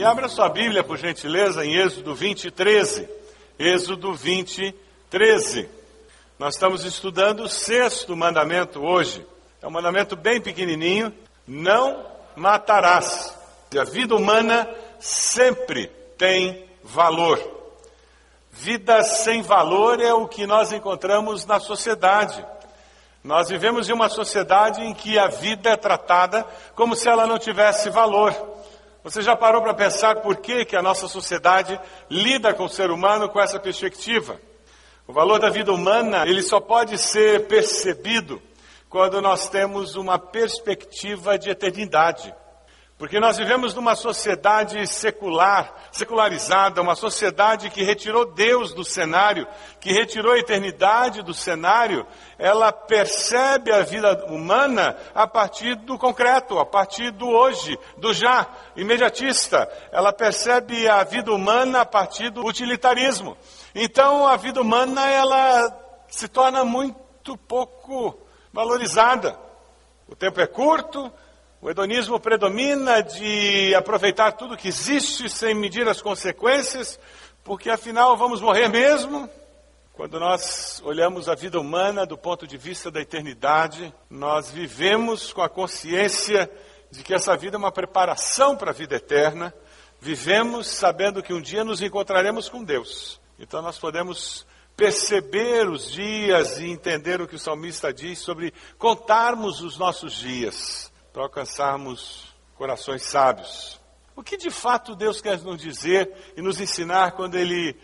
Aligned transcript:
E 0.00 0.02
abra 0.02 0.30
sua 0.30 0.48
Bíblia, 0.48 0.82
por 0.82 0.96
gentileza, 0.96 1.62
em 1.62 1.76
Êxodo 1.76 2.14
20, 2.14 2.50
13. 2.50 3.06
Êxodo 3.58 4.14
20, 4.14 4.74
13. 5.10 5.68
Nós 6.38 6.54
estamos 6.54 6.86
estudando 6.86 7.40
o 7.40 7.48
sexto 7.50 8.16
mandamento 8.16 8.80
hoje. 8.80 9.26
É 9.60 9.66
um 9.66 9.70
mandamento 9.70 10.16
bem 10.16 10.40
pequenininho. 10.40 11.12
Não 11.46 12.02
matarás. 12.34 13.36
A 13.78 13.84
vida 13.84 14.16
humana 14.16 14.66
sempre 14.98 15.88
tem 16.16 16.64
valor. 16.82 17.38
Vida 18.50 19.02
sem 19.02 19.42
valor 19.42 20.00
é 20.00 20.14
o 20.14 20.26
que 20.26 20.46
nós 20.46 20.72
encontramos 20.72 21.44
na 21.44 21.60
sociedade. 21.60 22.42
Nós 23.22 23.50
vivemos 23.50 23.86
em 23.86 23.92
uma 23.92 24.08
sociedade 24.08 24.80
em 24.80 24.94
que 24.94 25.18
a 25.18 25.26
vida 25.26 25.68
é 25.68 25.76
tratada 25.76 26.46
como 26.74 26.96
se 26.96 27.06
ela 27.06 27.26
não 27.26 27.38
tivesse 27.38 27.90
valor. 27.90 28.34
Você 29.02 29.22
já 29.22 29.34
parou 29.34 29.62
para 29.62 29.72
pensar 29.72 30.16
por 30.16 30.36
que, 30.36 30.64
que 30.64 30.76
a 30.76 30.82
nossa 30.82 31.08
sociedade 31.08 31.80
lida 32.10 32.52
com 32.52 32.64
o 32.64 32.68
ser 32.68 32.90
humano 32.90 33.30
com 33.30 33.40
essa 33.40 33.58
perspectiva? 33.58 34.38
O 35.06 35.12
valor 35.12 35.38
da 35.38 35.48
vida 35.48 35.72
humana, 35.72 36.26
ele 36.26 36.42
só 36.42 36.60
pode 36.60 36.98
ser 36.98 37.46
percebido 37.46 38.40
quando 38.90 39.22
nós 39.22 39.48
temos 39.48 39.96
uma 39.96 40.18
perspectiva 40.18 41.38
de 41.38 41.48
eternidade. 41.48 42.34
Porque 43.00 43.18
nós 43.18 43.38
vivemos 43.38 43.72
numa 43.72 43.94
sociedade 43.94 44.86
secular, 44.86 45.88
secularizada, 45.90 46.82
uma 46.82 46.94
sociedade 46.94 47.70
que 47.70 47.82
retirou 47.82 48.26
Deus 48.26 48.74
do 48.74 48.84
cenário, 48.84 49.48
que 49.80 49.90
retirou 49.90 50.34
a 50.34 50.38
eternidade 50.38 51.22
do 51.22 51.32
cenário, 51.32 52.06
ela 52.38 52.70
percebe 52.70 53.72
a 53.72 53.80
vida 53.80 54.26
humana 54.26 54.98
a 55.14 55.26
partir 55.26 55.76
do 55.76 55.96
concreto, 55.96 56.58
a 56.58 56.66
partir 56.66 57.10
do 57.10 57.26
hoje, 57.26 57.78
do 57.96 58.12
já, 58.12 58.46
imediatista. 58.76 59.66
Ela 59.90 60.12
percebe 60.12 60.86
a 60.86 61.02
vida 61.02 61.32
humana 61.32 61.80
a 61.80 61.86
partir 61.86 62.28
do 62.28 62.44
utilitarismo. 62.44 63.34
Então 63.74 64.26
a 64.26 64.36
vida 64.36 64.60
humana 64.60 65.08
ela 65.08 65.74
se 66.06 66.28
torna 66.28 66.66
muito 66.66 67.34
pouco 67.48 68.20
valorizada. 68.52 69.38
O 70.06 70.14
tempo 70.14 70.38
é 70.38 70.46
curto, 70.46 71.10
o 71.62 71.68
hedonismo 71.68 72.18
predomina 72.18 73.02
de 73.02 73.74
aproveitar 73.74 74.32
tudo 74.32 74.56
que 74.56 74.68
existe 74.68 75.28
sem 75.28 75.54
medir 75.54 75.86
as 75.86 76.00
consequências, 76.00 76.98
porque 77.44 77.68
afinal 77.68 78.16
vamos 78.16 78.40
morrer 78.40 78.68
mesmo. 78.68 79.28
Quando 79.92 80.18
nós 80.18 80.80
olhamos 80.86 81.28
a 81.28 81.34
vida 81.34 81.60
humana 81.60 82.06
do 82.06 82.16
ponto 82.16 82.46
de 82.46 82.56
vista 82.56 82.90
da 82.90 83.02
eternidade, 83.02 83.92
nós 84.08 84.50
vivemos 84.50 85.34
com 85.34 85.42
a 85.42 85.50
consciência 85.50 86.50
de 86.90 87.02
que 87.02 87.12
essa 87.12 87.36
vida 87.36 87.56
é 87.56 87.58
uma 87.58 87.70
preparação 87.70 88.56
para 88.56 88.70
a 88.70 88.74
vida 88.74 88.96
eterna. 88.96 89.52
Vivemos 90.00 90.66
sabendo 90.66 91.22
que 91.22 91.34
um 91.34 91.42
dia 91.42 91.62
nos 91.62 91.82
encontraremos 91.82 92.48
com 92.48 92.64
Deus. 92.64 93.20
Então 93.38 93.60
nós 93.60 93.78
podemos 93.78 94.46
perceber 94.74 95.68
os 95.68 95.90
dias 95.90 96.58
e 96.58 96.70
entender 96.70 97.20
o 97.20 97.28
que 97.28 97.36
o 97.36 97.38
salmista 97.38 97.92
diz 97.92 98.18
sobre 98.18 98.54
contarmos 98.78 99.60
os 99.60 99.76
nossos 99.76 100.14
dias 100.14 100.89
para 101.12 101.22
alcançarmos 101.22 102.34
corações 102.56 103.02
sábios. 103.02 103.80
O 104.14 104.22
que 104.22 104.36
de 104.36 104.50
fato 104.50 104.94
Deus 104.94 105.20
quer 105.20 105.40
nos 105.40 105.60
dizer 105.60 106.32
e 106.36 106.42
nos 106.42 106.60
ensinar 106.60 107.12
quando 107.12 107.36
Ele 107.36 107.76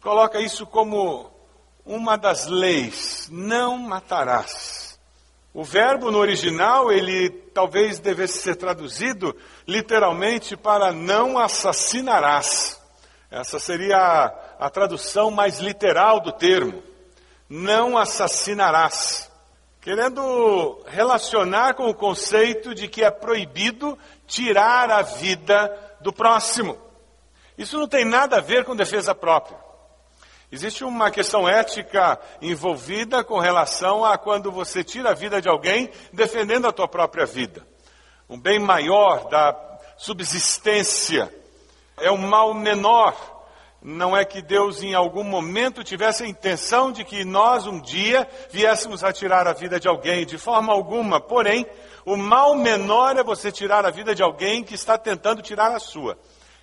coloca 0.00 0.40
isso 0.40 0.66
como 0.66 1.30
uma 1.84 2.16
das 2.16 2.46
leis: 2.46 3.28
não 3.30 3.78
matarás. 3.78 4.98
O 5.54 5.64
verbo 5.64 6.10
no 6.10 6.18
original, 6.18 6.92
ele 6.92 7.30
talvez 7.30 7.98
devesse 7.98 8.40
ser 8.40 8.56
traduzido 8.56 9.34
literalmente 9.66 10.54
para 10.54 10.92
não 10.92 11.38
assassinarás. 11.38 12.78
Essa 13.30 13.58
seria 13.58 13.96
a, 13.96 14.66
a 14.66 14.68
tradução 14.68 15.30
mais 15.30 15.58
literal 15.58 16.20
do 16.20 16.30
termo. 16.30 16.82
Não 17.48 17.96
assassinarás 17.96 19.30
querendo 19.86 20.82
relacionar 20.88 21.74
com 21.74 21.88
o 21.88 21.94
conceito 21.94 22.74
de 22.74 22.88
que 22.88 23.04
é 23.04 23.10
proibido 23.12 23.96
tirar 24.26 24.90
a 24.90 25.02
vida 25.02 25.72
do 26.00 26.12
próximo. 26.12 26.76
Isso 27.56 27.78
não 27.78 27.86
tem 27.86 28.04
nada 28.04 28.38
a 28.38 28.40
ver 28.40 28.64
com 28.64 28.74
defesa 28.74 29.14
própria. 29.14 29.56
Existe 30.50 30.82
uma 30.82 31.08
questão 31.08 31.48
ética 31.48 32.18
envolvida 32.42 33.22
com 33.22 33.38
relação 33.38 34.04
a 34.04 34.18
quando 34.18 34.50
você 34.50 34.82
tira 34.82 35.10
a 35.10 35.14
vida 35.14 35.40
de 35.40 35.48
alguém 35.48 35.88
defendendo 36.12 36.66
a 36.66 36.72
tua 36.72 36.88
própria 36.88 37.24
vida. 37.24 37.64
Um 38.28 38.40
bem 38.40 38.58
maior 38.58 39.28
da 39.28 39.54
subsistência 39.96 41.32
é 41.96 42.10
um 42.10 42.18
mal 42.18 42.52
menor 42.52 43.14
não 43.86 44.16
é 44.16 44.24
que 44.24 44.42
Deus 44.42 44.82
em 44.82 44.94
algum 44.94 45.22
momento 45.22 45.84
tivesse 45.84 46.24
a 46.24 46.26
intenção 46.26 46.90
de 46.90 47.04
que 47.04 47.24
nós 47.24 47.68
um 47.68 47.80
dia 47.80 48.28
viéssemos 48.50 49.04
a 49.04 49.12
tirar 49.12 49.46
a 49.46 49.52
vida 49.52 49.78
de 49.78 49.86
alguém, 49.86 50.26
de 50.26 50.36
forma 50.36 50.72
alguma. 50.72 51.20
Porém, 51.20 51.64
o 52.04 52.16
mal 52.16 52.56
menor 52.56 53.16
é 53.16 53.22
você 53.22 53.52
tirar 53.52 53.86
a 53.86 53.90
vida 53.90 54.12
de 54.12 54.24
alguém 54.24 54.64
que 54.64 54.74
está 54.74 54.98
tentando 54.98 55.40
tirar 55.40 55.70
a 55.70 55.78
sua. 55.78 56.18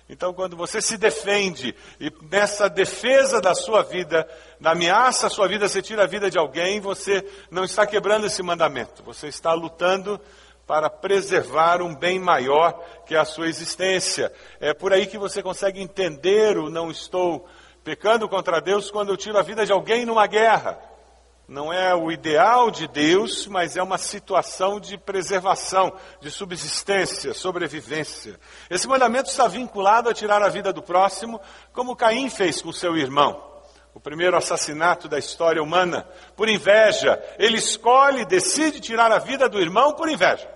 Então, 0.06 0.34
quando 0.34 0.54
você 0.54 0.82
se 0.82 0.98
defende 0.98 1.74
e 1.98 2.12
nessa 2.30 2.68
defesa 2.68 3.40
da 3.40 3.54
sua 3.54 3.82
vida, 3.82 4.28
na 4.60 4.72
ameaça 4.72 5.28
à 5.28 5.30
sua 5.30 5.48
vida, 5.48 5.66
você 5.66 5.80
tira 5.80 6.02
a 6.02 6.06
vida 6.06 6.30
de 6.30 6.36
alguém, 6.36 6.78
você 6.78 7.26
não 7.50 7.64
está 7.64 7.86
quebrando 7.86 8.26
esse 8.26 8.42
mandamento. 8.42 9.02
Você 9.02 9.28
está 9.28 9.54
lutando 9.54 10.20
para 10.66 10.88
preservar 10.88 11.82
um 11.82 11.94
bem 11.94 12.18
maior 12.18 12.72
que 13.06 13.14
a 13.14 13.24
sua 13.24 13.48
existência. 13.48 14.32
É 14.60 14.72
por 14.72 14.92
aí 14.92 15.06
que 15.06 15.18
você 15.18 15.42
consegue 15.42 15.80
entender 15.80 16.56
o 16.56 16.70
não 16.70 16.90
estou 16.90 17.46
pecando 17.82 18.28
contra 18.28 18.60
Deus 18.60 18.90
quando 18.90 19.10
eu 19.10 19.16
tiro 19.16 19.38
a 19.38 19.42
vida 19.42 19.66
de 19.66 19.72
alguém 19.72 20.06
numa 20.06 20.26
guerra. 20.26 20.78
Não 21.46 21.70
é 21.70 21.94
o 21.94 22.10
ideal 22.10 22.70
de 22.70 22.88
Deus, 22.88 23.46
mas 23.46 23.76
é 23.76 23.82
uma 23.82 23.98
situação 23.98 24.80
de 24.80 24.96
preservação, 24.96 25.92
de 26.18 26.30
subsistência, 26.30 27.34
sobrevivência. 27.34 28.40
Esse 28.70 28.88
mandamento 28.88 29.28
está 29.28 29.46
vinculado 29.46 30.08
a 30.08 30.14
tirar 30.14 30.42
a 30.42 30.48
vida 30.48 30.72
do 30.72 30.82
próximo, 30.82 31.38
como 31.74 31.94
Caim 31.94 32.30
fez 32.30 32.62
com 32.62 32.72
seu 32.72 32.96
irmão. 32.96 33.52
O 33.92 34.00
primeiro 34.00 34.38
assassinato 34.38 35.06
da 35.06 35.18
história 35.18 35.62
humana, 35.62 36.08
por 36.34 36.48
inveja. 36.48 37.22
Ele 37.38 37.58
escolhe, 37.58 38.24
decide 38.24 38.80
tirar 38.80 39.12
a 39.12 39.18
vida 39.18 39.46
do 39.46 39.60
irmão 39.60 39.92
por 39.92 40.08
inveja. 40.08 40.53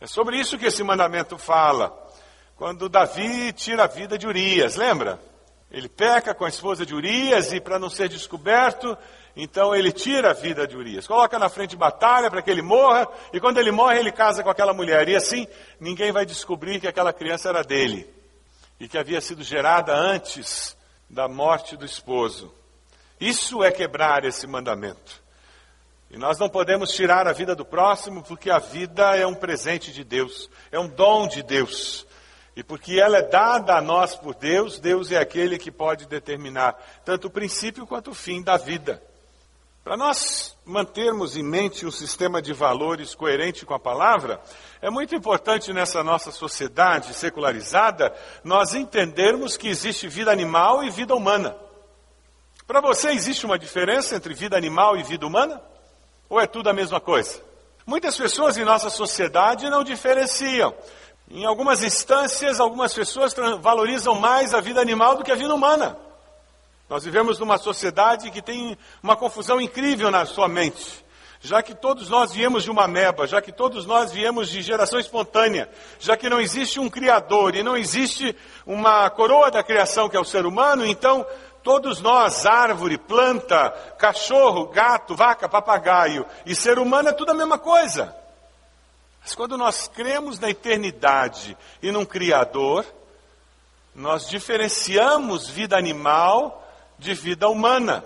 É 0.00 0.06
sobre 0.06 0.38
isso 0.38 0.58
que 0.58 0.66
esse 0.66 0.82
mandamento 0.82 1.36
fala. 1.36 1.92
Quando 2.56 2.88
Davi 2.88 3.52
tira 3.52 3.84
a 3.84 3.86
vida 3.86 4.16
de 4.16 4.26
Urias, 4.26 4.76
lembra? 4.76 5.20
Ele 5.70 5.88
peca 5.88 6.34
com 6.34 6.44
a 6.44 6.48
esposa 6.48 6.86
de 6.86 6.94
Urias 6.94 7.52
e, 7.52 7.60
para 7.60 7.78
não 7.78 7.90
ser 7.90 8.08
descoberto, 8.08 8.96
então 9.36 9.74
ele 9.74 9.92
tira 9.92 10.30
a 10.30 10.34
vida 10.34 10.66
de 10.66 10.76
Urias. 10.76 11.06
Coloca 11.06 11.38
na 11.38 11.48
frente 11.48 11.70
de 11.70 11.76
batalha 11.76 12.30
para 12.30 12.40
que 12.42 12.50
ele 12.50 12.62
morra, 12.62 13.06
e 13.32 13.38
quando 13.38 13.58
ele 13.58 13.70
morre, 13.70 13.98
ele 13.98 14.10
casa 14.10 14.42
com 14.42 14.50
aquela 14.50 14.72
mulher. 14.72 15.08
E 15.08 15.16
assim, 15.16 15.46
ninguém 15.78 16.10
vai 16.10 16.24
descobrir 16.24 16.80
que 16.80 16.88
aquela 16.88 17.12
criança 17.12 17.48
era 17.48 17.62
dele 17.62 18.08
e 18.80 18.88
que 18.88 18.96
havia 18.96 19.20
sido 19.20 19.42
gerada 19.42 19.94
antes 19.94 20.76
da 21.10 21.28
morte 21.28 21.76
do 21.76 21.84
esposo. 21.84 22.54
Isso 23.20 23.62
é 23.62 23.70
quebrar 23.70 24.24
esse 24.24 24.46
mandamento. 24.46 25.22
E 26.10 26.16
nós 26.16 26.38
não 26.38 26.48
podemos 26.48 26.90
tirar 26.90 27.28
a 27.28 27.32
vida 27.32 27.54
do 27.54 27.64
próximo, 27.64 28.22
porque 28.22 28.50
a 28.50 28.58
vida 28.58 29.14
é 29.16 29.26
um 29.26 29.34
presente 29.34 29.92
de 29.92 30.02
Deus, 30.02 30.48
é 30.72 30.78
um 30.78 30.88
dom 30.88 31.28
de 31.28 31.42
Deus. 31.42 32.06
E 32.56 32.62
porque 32.62 32.98
ela 32.98 33.18
é 33.18 33.22
dada 33.22 33.76
a 33.76 33.80
nós 33.80 34.16
por 34.16 34.34
Deus, 34.34 34.80
Deus 34.80 35.12
é 35.12 35.18
aquele 35.18 35.58
que 35.58 35.70
pode 35.70 36.06
determinar 36.06 36.74
tanto 37.04 37.28
o 37.28 37.30
princípio 37.30 37.86
quanto 37.86 38.10
o 38.10 38.14
fim 38.14 38.42
da 38.42 38.56
vida. 38.56 39.02
Para 39.84 39.96
nós 39.96 40.56
mantermos 40.66 41.36
em 41.36 41.42
mente 41.42 41.86
um 41.86 41.90
sistema 41.90 42.42
de 42.42 42.52
valores 42.52 43.14
coerente 43.14 43.64
com 43.64 43.74
a 43.74 43.78
palavra, 43.78 44.40
é 44.82 44.90
muito 44.90 45.14
importante 45.14 45.72
nessa 45.72 46.02
nossa 46.02 46.30
sociedade 46.30 47.14
secularizada 47.14 48.14
nós 48.42 48.74
entendermos 48.74 49.56
que 49.56 49.68
existe 49.68 50.08
vida 50.08 50.30
animal 50.30 50.82
e 50.82 50.90
vida 50.90 51.14
humana. 51.14 51.56
Para 52.66 52.80
você 52.80 53.12
existe 53.12 53.46
uma 53.46 53.58
diferença 53.58 54.16
entre 54.16 54.34
vida 54.34 54.56
animal 54.56 54.96
e 54.96 55.02
vida 55.02 55.26
humana? 55.26 55.62
Ou 56.28 56.40
é 56.40 56.46
tudo 56.46 56.68
a 56.68 56.72
mesma 56.72 57.00
coisa? 57.00 57.40
Muitas 57.86 58.16
pessoas 58.16 58.56
em 58.58 58.64
nossa 58.64 58.90
sociedade 58.90 59.70
não 59.70 59.82
diferenciam. 59.82 60.74
Em 61.30 61.44
algumas 61.44 61.82
instâncias, 61.82 62.60
algumas 62.60 62.92
pessoas 62.92 63.34
valorizam 63.60 64.14
mais 64.14 64.52
a 64.52 64.60
vida 64.60 64.80
animal 64.80 65.16
do 65.16 65.24
que 65.24 65.32
a 65.32 65.36
vida 65.36 65.54
humana. 65.54 65.96
Nós 66.88 67.04
vivemos 67.04 67.38
numa 67.38 67.58
sociedade 67.58 68.30
que 68.30 68.40
tem 68.40 68.76
uma 69.02 69.14
confusão 69.14 69.60
incrível 69.60 70.10
na 70.10 70.24
sua 70.24 70.48
mente. 70.48 71.04
Já 71.40 71.62
que 71.62 71.74
todos 71.74 72.08
nós 72.08 72.32
viemos 72.32 72.64
de 72.64 72.70
uma 72.70 72.84
ameba, 72.84 73.26
já 73.26 73.40
que 73.40 73.52
todos 73.52 73.86
nós 73.86 74.10
viemos 74.10 74.48
de 74.48 74.60
geração 74.60 74.98
espontânea, 74.98 75.70
já 76.00 76.16
que 76.16 76.28
não 76.28 76.40
existe 76.40 76.80
um 76.80 76.90
criador 76.90 77.54
e 77.54 77.62
não 77.62 77.76
existe 77.76 78.34
uma 78.66 79.08
coroa 79.10 79.50
da 79.50 79.62
criação 79.62 80.08
que 80.08 80.16
é 80.16 80.20
o 80.20 80.24
ser 80.24 80.46
humano, 80.46 80.84
então 80.84 81.24
todos 81.68 82.00
nós, 82.00 82.46
árvore, 82.46 82.96
planta, 82.96 83.68
cachorro, 83.98 84.68
gato, 84.68 85.14
vaca, 85.14 85.46
papagaio 85.46 86.24
e 86.46 86.54
ser 86.54 86.78
humano 86.78 87.10
é 87.10 87.12
tudo 87.12 87.32
a 87.32 87.34
mesma 87.34 87.58
coisa. 87.58 88.16
Mas 89.20 89.34
quando 89.34 89.54
nós 89.58 89.86
cremos 89.86 90.38
na 90.38 90.48
eternidade 90.48 91.54
e 91.82 91.92
num 91.92 92.06
Criador, 92.06 92.86
nós 93.94 94.26
diferenciamos 94.30 95.46
vida 95.46 95.76
animal 95.76 96.66
de 96.98 97.12
vida 97.12 97.50
humana. 97.50 98.02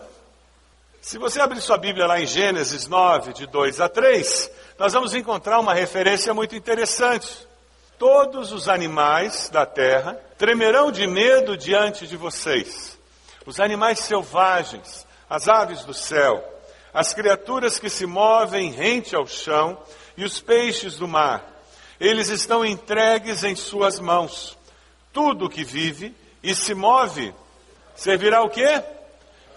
Se 1.01 1.17
você 1.17 1.41
abrir 1.41 1.61
sua 1.61 1.79
Bíblia 1.79 2.09
lá 2.09 2.21
em 2.21 2.27
Gênesis 2.27 2.89
9, 2.89 3.33
de 3.33 3.47
2 3.47 3.81
a 3.81 3.89
3, 3.89 4.51
nós 4.77 4.93
vamos 4.93 5.15
encontrar 5.15 5.61
uma 5.61 5.73
referência 5.73 6.35
muito 6.35 6.57
interessante. 6.57 7.47
Todos 7.97 8.51
os 8.51 8.69
animais 8.69 9.49
da 9.51 9.65
terra 9.65 10.15
tremerão 10.37 10.91
de 10.91 11.07
medo 11.07 11.57
diante 11.57 12.09
de 12.09 12.17
vocês. 12.17 12.92
Os 13.45 13.59
animais 13.59 14.01
selvagens, 14.01 15.07
as 15.29 15.49
aves 15.49 15.85
do 15.85 15.95
céu, 15.95 16.43
as 16.93 17.15
criaturas 17.15 17.79
que 17.79 17.89
se 17.89 18.07
movem 18.07 18.71
rente 18.71 19.17
ao 19.17 19.27
chão 19.27 19.79
e 20.17 20.25
os 20.25 20.41
peixes 20.41 20.97
do 20.97 21.09
mar. 21.09 21.45
Eles 21.99 22.29
estão 22.29 22.65
entregues 22.65 23.43
em 23.45 23.57
suas 23.57 23.99
mãos. 23.99 24.59
Tudo 25.13 25.49
que 25.49 25.65
vive 25.65 26.15
e 26.43 26.55
se 26.55 26.75
move 26.75 27.35
servirá 27.95 28.43
o 28.43 28.51
quê? 28.51 28.83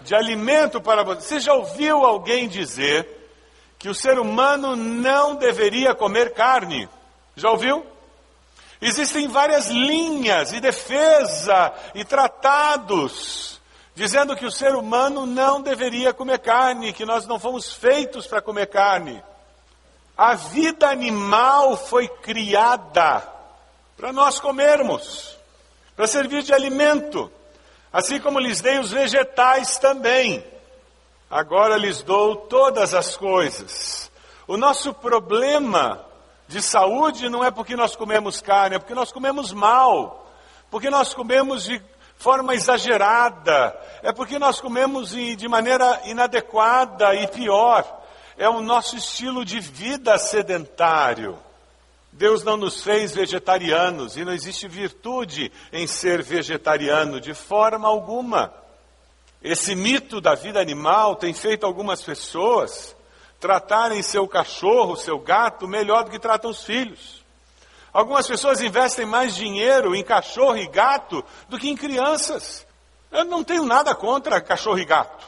De 0.00 0.14
alimento 0.14 0.80
para 0.80 1.02
você. 1.02 1.20
Você 1.20 1.40
já 1.40 1.54
ouviu 1.54 2.04
alguém 2.04 2.48
dizer 2.48 3.06
que 3.78 3.88
o 3.88 3.94
ser 3.94 4.18
humano 4.18 4.74
não 4.76 5.34
deveria 5.34 5.94
comer 5.94 6.32
carne? 6.32 6.88
Já 7.34 7.50
ouviu? 7.50 7.84
Existem 8.80 9.28
várias 9.28 9.68
linhas 9.68 10.52
e 10.52 10.60
defesa 10.60 11.72
e 11.94 12.04
tratados 12.04 13.55
dizendo 13.96 14.36
que 14.36 14.44
o 14.44 14.50
ser 14.50 14.74
humano 14.74 15.24
não 15.24 15.62
deveria 15.62 16.12
comer 16.12 16.38
carne, 16.38 16.92
que 16.92 17.06
nós 17.06 17.26
não 17.26 17.40
fomos 17.40 17.72
feitos 17.72 18.26
para 18.26 18.42
comer 18.42 18.66
carne. 18.66 19.24
A 20.14 20.34
vida 20.34 20.86
animal 20.86 21.78
foi 21.78 22.06
criada 22.06 23.26
para 23.96 24.12
nós 24.12 24.38
comermos, 24.38 25.34
para 25.96 26.06
servir 26.06 26.42
de 26.42 26.52
alimento, 26.52 27.32
assim 27.90 28.20
como 28.20 28.38
lhes 28.38 28.60
dei 28.60 28.78
os 28.78 28.92
vegetais 28.92 29.78
também. 29.78 30.44
Agora 31.30 31.78
lhes 31.78 32.02
dou 32.02 32.36
todas 32.36 32.92
as 32.92 33.16
coisas. 33.16 34.12
O 34.46 34.58
nosso 34.58 34.92
problema 34.92 36.04
de 36.46 36.60
saúde 36.60 37.30
não 37.30 37.42
é 37.42 37.50
porque 37.50 37.74
nós 37.74 37.96
comemos 37.96 38.42
carne, 38.42 38.76
é 38.76 38.78
porque 38.78 38.94
nós 38.94 39.10
comemos 39.10 39.54
mal, 39.54 40.30
porque 40.70 40.90
nós 40.90 41.14
comemos 41.14 41.64
de 41.64 41.80
forma 42.16 42.54
exagerada, 42.54 43.78
é 44.02 44.12
porque 44.12 44.38
nós 44.38 44.60
comemos 44.60 45.10
de 45.10 45.48
maneira 45.48 46.02
inadequada 46.06 47.14
e 47.14 47.26
pior 47.28 47.84
é 48.36 48.48
o 48.48 48.60
nosso 48.60 48.96
estilo 48.96 49.44
de 49.44 49.60
vida 49.60 50.18
sedentário. 50.18 51.38
Deus 52.12 52.42
não 52.42 52.56
nos 52.56 52.82
fez 52.82 53.12
vegetarianos 53.12 54.16
e 54.16 54.24
não 54.24 54.32
existe 54.32 54.66
virtude 54.68 55.52
em 55.72 55.86
ser 55.86 56.22
vegetariano 56.22 57.20
de 57.20 57.34
forma 57.34 57.88
alguma. 57.88 58.52
Esse 59.42 59.74
mito 59.74 60.20
da 60.20 60.34
vida 60.34 60.60
animal 60.60 61.16
tem 61.16 61.34
feito 61.34 61.66
algumas 61.66 62.02
pessoas 62.02 62.96
tratarem 63.38 64.02
seu 64.02 64.26
cachorro, 64.26 64.96
seu 64.96 65.18
gato, 65.18 65.68
melhor 65.68 66.04
do 66.04 66.10
que 66.10 66.18
tratam 66.18 66.50
os 66.50 66.64
filhos. 66.64 67.22
Algumas 67.96 68.26
pessoas 68.26 68.60
investem 68.60 69.06
mais 69.06 69.34
dinheiro 69.34 69.96
em 69.96 70.04
cachorro 70.04 70.58
e 70.58 70.66
gato 70.66 71.24
do 71.48 71.58
que 71.58 71.70
em 71.70 71.74
crianças. 71.74 72.66
Eu 73.10 73.24
não 73.24 73.42
tenho 73.42 73.64
nada 73.64 73.94
contra 73.94 74.38
cachorro 74.38 74.78
e 74.78 74.84
gato. 74.84 75.26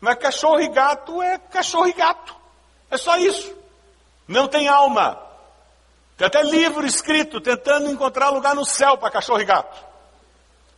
Mas 0.00 0.14
cachorro 0.14 0.60
e 0.60 0.68
gato 0.68 1.20
é 1.20 1.38
cachorro 1.38 1.88
e 1.88 1.92
gato. 1.92 2.36
É 2.88 2.96
só 2.96 3.16
isso. 3.16 3.52
Não 4.28 4.46
tem 4.46 4.68
alma. 4.68 5.20
Tem 6.16 6.28
até 6.28 6.40
livro 6.40 6.86
escrito 6.86 7.40
tentando 7.40 7.90
encontrar 7.90 8.28
lugar 8.28 8.54
no 8.54 8.64
céu 8.64 8.96
para 8.96 9.10
cachorro 9.10 9.40
e 9.40 9.44
gato. 9.44 9.84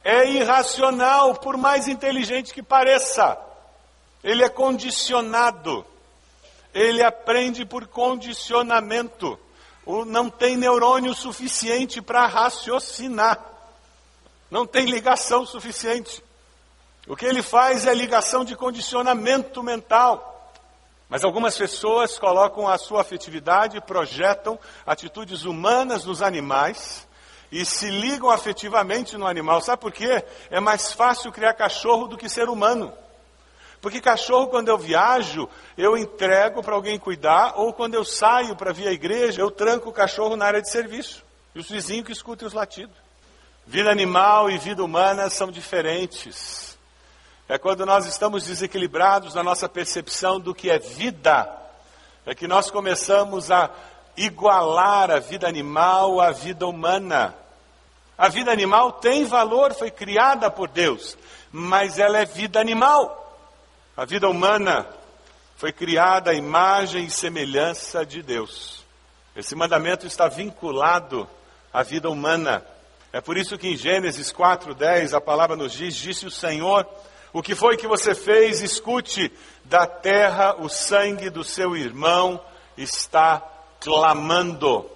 É 0.02 0.26
irracional, 0.26 1.34
por 1.34 1.58
mais 1.58 1.86
inteligente 1.86 2.54
que 2.54 2.62
pareça. 2.62 3.36
Ele 4.24 4.42
é 4.42 4.48
condicionado. 4.48 5.84
Ele 6.72 7.02
aprende 7.02 7.66
por 7.66 7.86
condicionamento. 7.88 9.38
Não 10.06 10.28
tem 10.28 10.56
neurônio 10.56 11.14
suficiente 11.14 12.00
para 12.00 12.26
raciocinar. 12.26 13.38
Não 14.50 14.66
tem 14.66 14.86
ligação 14.86 15.46
suficiente. 15.46 16.22
O 17.06 17.16
que 17.16 17.24
ele 17.24 17.42
faz 17.42 17.86
é 17.86 17.94
ligação 17.94 18.44
de 18.44 18.54
condicionamento 18.54 19.62
mental. 19.62 20.52
Mas 21.08 21.24
algumas 21.24 21.56
pessoas 21.58 22.18
colocam 22.18 22.68
a 22.68 22.78
sua 22.78 23.00
afetividade 23.00 23.80
projetam 23.80 24.58
atitudes 24.86 25.44
humanas 25.44 26.04
nos 26.04 26.22
animais 26.22 27.06
e 27.50 27.64
se 27.64 27.90
ligam 27.90 28.30
afetivamente 28.30 29.16
no 29.16 29.26
animal. 29.26 29.60
Sabe 29.60 29.82
por 29.82 29.90
quê? 29.90 30.24
É 30.50 30.60
mais 30.60 30.92
fácil 30.92 31.32
criar 31.32 31.54
cachorro 31.54 32.06
do 32.06 32.16
que 32.16 32.28
ser 32.28 32.48
humano. 32.48 32.92
Porque 33.80 34.00
cachorro, 34.00 34.48
quando 34.48 34.68
eu 34.68 34.76
viajo, 34.76 35.48
eu 35.76 35.96
entrego 35.96 36.62
para 36.62 36.74
alguém 36.74 36.98
cuidar, 36.98 37.54
ou 37.56 37.72
quando 37.72 37.94
eu 37.94 38.04
saio 38.04 38.54
para 38.54 38.72
vir 38.72 38.88
à 38.88 38.92
igreja, 38.92 39.40
eu 39.40 39.50
tranco 39.50 39.88
o 39.88 39.92
cachorro 39.92 40.36
na 40.36 40.44
área 40.44 40.60
de 40.60 40.70
serviço. 40.70 41.24
E 41.54 41.58
os 41.58 41.68
vizinhos 41.68 42.06
que 42.06 42.12
escutem 42.12 42.46
os 42.46 42.52
latidos. 42.52 42.94
Vida 43.66 43.90
animal 43.90 44.50
e 44.50 44.58
vida 44.58 44.84
humana 44.84 45.30
são 45.30 45.50
diferentes. 45.50 46.78
É 47.48 47.58
quando 47.58 47.86
nós 47.86 48.06
estamos 48.06 48.44
desequilibrados 48.44 49.34
na 49.34 49.42
nossa 49.42 49.68
percepção 49.68 50.38
do 50.38 50.54
que 50.54 50.70
é 50.70 50.78
vida, 50.78 51.50
é 52.26 52.34
que 52.34 52.46
nós 52.46 52.70
começamos 52.70 53.50
a 53.50 53.70
igualar 54.16 55.10
a 55.10 55.18
vida 55.18 55.48
animal 55.48 56.20
à 56.20 56.30
vida 56.30 56.66
humana. 56.66 57.34
A 58.16 58.28
vida 58.28 58.52
animal 58.52 58.92
tem 58.92 59.24
valor, 59.24 59.72
foi 59.72 59.90
criada 59.90 60.50
por 60.50 60.68
Deus, 60.68 61.16
mas 61.50 61.98
ela 61.98 62.18
é 62.18 62.24
vida 62.26 62.60
animal. 62.60 63.19
A 64.00 64.06
vida 64.06 64.26
humana 64.26 64.86
foi 65.58 65.72
criada 65.72 66.30
à 66.30 66.34
imagem 66.34 67.04
e 67.04 67.10
semelhança 67.10 68.02
de 68.02 68.22
Deus. 68.22 68.82
Esse 69.36 69.54
mandamento 69.54 70.06
está 70.06 70.26
vinculado 70.26 71.28
à 71.70 71.82
vida 71.82 72.08
humana. 72.08 72.64
É 73.12 73.20
por 73.20 73.36
isso 73.36 73.58
que 73.58 73.68
em 73.68 73.76
Gênesis 73.76 74.32
4:10 74.32 75.12
a 75.12 75.20
palavra 75.20 75.54
nos 75.54 75.74
diz: 75.74 75.94
Disse 75.94 76.24
o 76.24 76.30
Senhor, 76.30 76.86
o 77.30 77.42
que 77.42 77.54
foi 77.54 77.76
que 77.76 77.86
você 77.86 78.14
fez? 78.14 78.62
Escute, 78.62 79.30
da 79.66 79.86
terra 79.86 80.56
o 80.58 80.70
sangue 80.70 81.28
do 81.28 81.44
seu 81.44 81.76
irmão 81.76 82.40
está 82.78 83.46
clamando. 83.80 84.90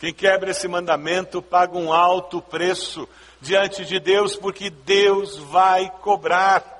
Quem 0.00 0.12
quebra 0.12 0.50
esse 0.50 0.66
mandamento 0.66 1.40
paga 1.40 1.78
um 1.78 1.92
alto 1.92 2.42
preço 2.42 3.08
diante 3.40 3.84
de 3.84 4.00
Deus, 4.00 4.34
porque 4.34 4.68
Deus 4.68 5.36
vai 5.36 5.88
cobrar. 6.02 6.75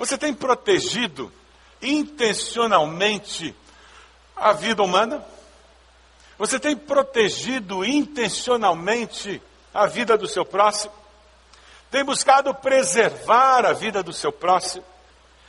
Você 0.00 0.16
tem 0.16 0.32
protegido 0.32 1.30
intencionalmente 1.82 3.54
a 4.34 4.54
vida 4.54 4.82
humana? 4.82 5.22
Você 6.38 6.58
tem 6.58 6.74
protegido 6.74 7.84
intencionalmente 7.84 9.42
a 9.74 9.86
vida 9.86 10.16
do 10.16 10.26
seu 10.26 10.42
próximo? 10.42 10.94
Tem 11.90 12.02
buscado 12.02 12.54
preservar 12.54 13.66
a 13.66 13.74
vida 13.74 14.02
do 14.02 14.10
seu 14.10 14.32
próximo? 14.32 14.82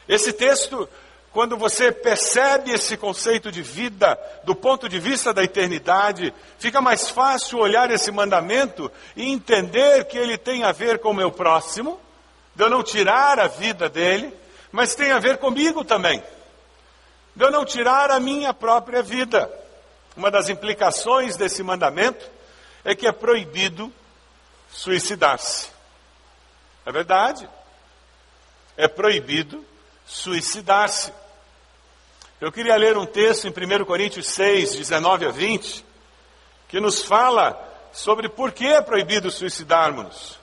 Esse 0.05 0.33
texto 0.33 0.89
quando 1.31 1.55
você 1.55 1.89
percebe 1.89 2.73
esse 2.73 2.97
conceito 2.97 3.53
de 3.53 3.61
vida 3.61 4.19
do 4.43 4.53
ponto 4.53 4.89
de 4.89 4.99
vista 4.99 5.33
da 5.33 5.41
eternidade, 5.41 6.33
fica 6.59 6.81
mais 6.81 7.09
fácil 7.09 7.59
olhar 7.59 7.89
esse 7.89 8.11
mandamento 8.11 8.91
e 9.15 9.31
entender 9.31 10.03
que 10.09 10.17
ele 10.17 10.37
tem 10.37 10.65
a 10.65 10.73
ver 10.73 10.99
com 10.99 11.11
o 11.11 11.13
meu 11.13 11.31
próximo, 11.31 11.97
de 12.53 12.65
eu 12.65 12.69
não 12.69 12.83
tirar 12.83 13.39
a 13.39 13.47
vida 13.47 13.87
dele, 13.87 14.40
mas 14.71 14.95
tem 14.95 15.11
a 15.11 15.19
ver 15.19 15.37
comigo 15.37 15.83
também, 15.83 16.23
de 17.35 17.43
eu 17.43 17.51
não 17.51 17.65
tirar 17.65 18.11
a 18.11 18.19
minha 18.19 18.53
própria 18.53 19.01
vida. 19.01 19.51
Uma 20.15 20.29
das 20.29 20.49
implicações 20.49 21.37
desse 21.37 21.63
mandamento 21.63 22.29
é 22.83 22.93
que 22.93 23.07
é 23.07 23.11
proibido 23.11 23.91
suicidar-se. 24.71 25.69
É 26.85 26.91
verdade. 26.91 27.47
É 28.75 28.87
proibido 28.87 29.63
suicidar-se. 30.05 31.13
Eu 32.39 32.51
queria 32.51 32.75
ler 32.75 32.97
um 32.97 33.05
texto 33.05 33.47
em 33.47 33.51
1 33.51 33.85
Coríntios 33.85 34.27
6, 34.27 34.75
19 34.75 35.27
a 35.27 35.31
20, 35.31 35.85
que 36.67 36.79
nos 36.79 37.03
fala 37.03 37.59
sobre 37.93 38.27
por 38.27 38.51
que 38.51 38.65
é 38.65 38.81
proibido 38.81 39.29
suicidarmos. 39.29 40.40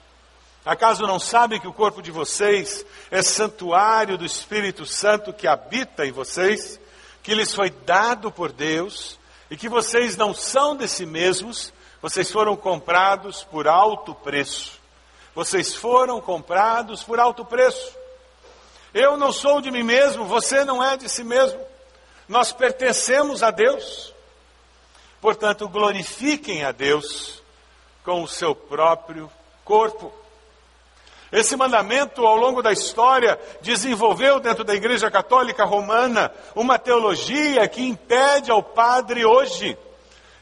Acaso 0.69 1.07
não 1.07 1.19
sabem 1.19 1.59
que 1.59 1.67
o 1.67 1.73
corpo 1.73 2.03
de 2.03 2.11
vocês 2.11 2.85
é 3.11 3.23
santuário 3.23 4.19
do 4.19 4.27
Espírito 4.27 4.85
Santo 4.85 5.33
que 5.33 5.47
habita 5.47 6.05
em 6.05 6.13
vocês, 6.13 6.79
que 7.23 7.35
lhes 7.35 7.55
foi 7.55 7.71
dado 7.71 8.31
por 8.31 8.53
Deus 8.53 9.19
e 9.51 9.57
que 9.57 9.67
vocês 9.67 10.15
não 10.15 10.35
são 10.35 10.77
de 10.77 10.87
si 10.87 11.07
mesmos, 11.07 11.73
vocês 12.03 12.31
foram 12.31 12.55
comprados 12.55 13.43
por 13.45 13.67
alto 13.67 14.15
preço. 14.15 14.79
Vocês 15.35 15.75
foram 15.75 16.21
comprados 16.21 17.03
por 17.03 17.19
alto 17.19 17.47
preço. 17.47 17.97
Eu 18.93 19.17
não 19.17 19.33
sou 19.33 19.63
de 19.63 19.71
mim 19.71 19.83
mesmo, 19.83 20.27
você 20.27 20.67
não 20.67 20.85
é 20.85 20.99
de 20.99 21.09
si 21.09 21.25
mesmo. 21.25 21.59
Nós 22.29 22.53
pertencemos 22.53 23.43
a 23.43 23.51
Deus. 23.51 24.13
Portanto, 25.19 25.67
glorifiquem 25.67 26.63
a 26.63 26.73
Deus 26.73 27.43
com 28.05 28.23
o 28.23 28.29
seu 28.29 28.55
próprio 28.55 29.33
corpo. 29.65 30.18
Esse 31.31 31.57
mandamento, 31.57 32.27
ao 32.27 32.37
longo 32.37 32.63
da 32.63 32.73
história, 32.73 33.39
desenvolveu 33.61 34.41
dentro 34.41 34.65
da 34.65 34.75
Igreja 34.75 35.11
Católica 35.11 35.65
Romana 35.65 36.33
uma 36.55 36.79
teologia 36.79 37.69
que 37.69 37.83
impede 37.83 38.51
ao 38.51 38.63
padre 38.63 39.25
hoje 39.27 39.77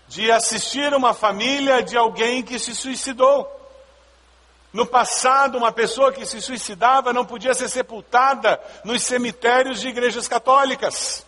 de 0.07 0.31
assistir 0.31 0.95
uma 0.95 1.13
família 1.13 1.83
de 1.83 1.97
alguém 1.97 2.43
que 2.43 2.59
se 2.59 2.75
suicidou. 2.75 3.53
No 4.73 4.87
passado, 4.87 5.59
uma 5.59 5.73
pessoa 5.73 6.13
que 6.13 6.25
se 6.25 6.41
suicidava 6.41 7.13
não 7.13 7.25
podia 7.25 7.55
ser 7.55 7.69
sepultada 7.69 8.61
nos 8.85 9.03
cemitérios 9.03 9.81
de 9.81 9.89
igrejas 9.89 10.29
católicas. 10.29 11.27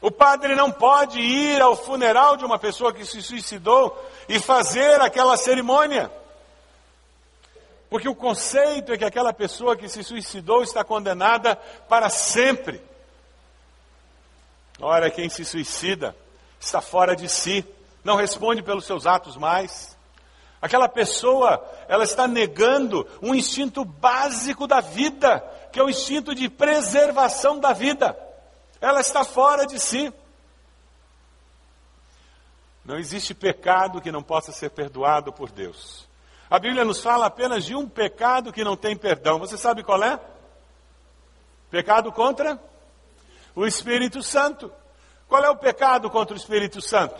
O 0.00 0.10
padre 0.10 0.56
não 0.56 0.72
pode 0.72 1.20
ir 1.20 1.62
ao 1.62 1.76
funeral 1.76 2.36
de 2.36 2.44
uma 2.44 2.58
pessoa 2.58 2.92
que 2.92 3.06
se 3.06 3.22
suicidou 3.22 3.96
e 4.28 4.40
fazer 4.40 5.00
aquela 5.00 5.36
cerimônia. 5.36 6.10
Porque 7.92 8.08
o 8.08 8.14
conceito 8.14 8.90
é 8.90 8.96
que 8.96 9.04
aquela 9.04 9.34
pessoa 9.34 9.76
que 9.76 9.86
se 9.86 10.02
suicidou 10.02 10.62
está 10.62 10.82
condenada 10.82 11.56
para 11.90 12.08
sempre. 12.08 12.80
Ora, 14.80 15.10
quem 15.10 15.28
se 15.28 15.44
suicida 15.44 16.16
está 16.58 16.80
fora 16.80 17.14
de 17.14 17.28
si, 17.28 17.62
não 18.02 18.16
responde 18.16 18.62
pelos 18.62 18.86
seus 18.86 19.06
atos 19.06 19.36
mais. 19.36 19.94
Aquela 20.62 20.88
pessoa, 20.88 21.62
ela 21.86 22.04
está 22.04 22.26
negando 22.26 23.06
um 23.20 23.34
instinto 23.34 23.84
básico 23.84 24.66
da 24.66 24.80
vida, 24.80 25.44
que 25.70 25.78
é 25.78 25.82
o 25.82 25.90
instinto 25.90 26.34
de 26.34 26.48
preservação 26.48 27.60
da 27.60 27.74
vida 27.74 28.16
ela 28.80 29.00
está 29.00 29.22
fora 29.22 29.64
de 29.64 29.78
si. 29.78 30.12
Não 32.84 32.98
existe 32.98 33.32
pecado 33.32 34.00
que 34.00 34.10
não 34.10 34.24
possa 34.24 34.50
ser 34.50 34.70
perdoado 34.70 35.32
por 35.32 35.52
Deus. 35.52 36.08
A 36.52 36.58
Bíblia 36.58 36.84
nos 36.84 37.00
fala 37.00 37.24
apenas 37.24 37.64
de 37.64 37.74
um 37.74 37.88
pecado 37.88 38.52
que 38.52 38.62
não 38.62 38.76
tem 38.76 38.94
perdão. 38.94 39.38
Você 39.38 39.56
sabe 39.56 39.82
qual 39.82 40.04
é? 40.04 40.20
Pecado 41.70 42.12
contra 42.12 42.60
o 43.56 43.64
Espírito 43.64 44.22
Santo. 44.22 44.70
Qual 45.26 45.42
é 45.42 45.48
o 45.48 45.56
pecado 45.56 46.10
contra 46.10 46.34
o 46.34 46.36
Espírito 46.36 46.82
Santo? 46.82 47.18